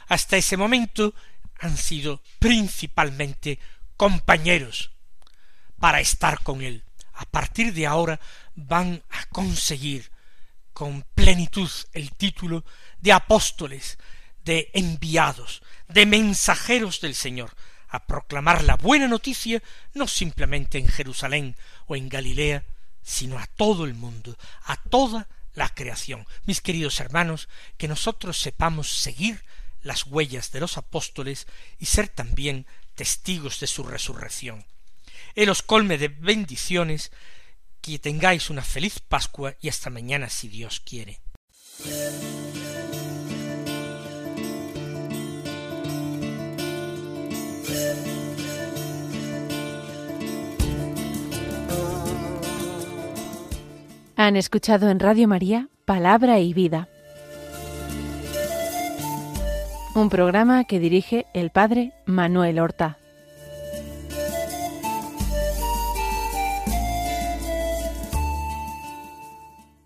Hasta 0.08 0.36
ese 0.36 0.58
momento 0.58 1.14
han 1.60 1.78
sido 1.78 2.22
principalmente 2.40 3.60
compañeros 3.96 4.92
para 5.80 6.02
estar 6.02 6.44
con 6.44 6.62
Él. 6.62 6.84
A 7.22 7.26
partir 7.26 7.72
de 7.72 7.86
ahora 7.86 8.20
van 8.56 9.04
a 9.12 9.26
conseguir 9.28 10.10
con 10.74 11.04
plenitud 11.14 11.70
el 11.94 12.14
título 12.14 12.66
de 13.00 13.12
apóstoles, 13.12 14.00
de 14.44 14.72
enviados, 14.74 15.62
de 15.88 16.08
mensajeros 16.08 17.00
del 17.00 17.14
Señor, 17.14 17.56
a 17.90 18.08
proclamar 18.08 18.64
la 18.64 18.76
buena 18.76 19.08
noticia 19.08 19.62
no 19.94 20.08
simplemente 20.08 20.80
en 20.80 20.88
Jerusalén 20.88 21.56
o 21.86 21.96
en 21.96 22.10
Galilea, 22.10 22.64
sino 23.04 23.38
a 23.38 23.46
todo 23.46 23.86
el 23.86 23.94
mundo, 23.94 24.36
a 24.64 24.78
toda 24.78 25.28
la 25.54 25.70
creación. 25.70 26.26
Mis 26.46 26.60
queridos 26.60 27.00
hermanos, 27.00 27.50
que 27.78 27.88
nosotros 27.88 28.42
sepamos 28.42 28.90
seguir 28.90 29.44
las 29.84 30.08
huellas 30.08 30.52
de 30.52 30.60
los 30.60 30.76
apóstoles 30.76 31.46
y 31.78 31.86
ser 31.86 32.08
también 32.08 32.66
testigos 32.96 33.60
de 33.60 33.68
su 33.68 33.84
resurrección. 33.84 34.66
Él 35.36 35.50
os 35.50 35.62
colme 35.62 35.98
de 35.98 36.08
bendiciones, 36.08 37.12
que 37.82 38.00
tengáis 38.00 38.50
una 38.50 38.64
feliz 38.64 39.00
Pascua 39.00 39.56
y 39.60 39.70
hasta 39.70 39.90
mañana 39.90 40.30
si 40.30 40.48
Dios 40.48 40.80
quiere. 40.80 41.20
Han 54.16 54.36
escuchado 54.36 54.90
en 54.90 55.00
Radio 55.00 55.28
María 55.28 55.68
Palabra 55.86 56.40
y 56.40 56.54
Vida, 56.54 56.88
un 59.96 60.10
programa 60.10 60.64
que 60.64 60.80
dirige 60.80 61.26
el 61.34 61.50
Padre 61.50 61.92
Manuel 62.06 62.60
Horta. 62.60 63.01